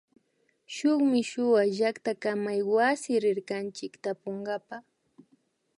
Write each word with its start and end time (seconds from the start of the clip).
Shuk 0.73 0.99
mishuwa 1.11 1.61
llaktakamaywasi 1.75 3.11
rirkanchik 3.23 3.93
tapunkapa 4.03 4.77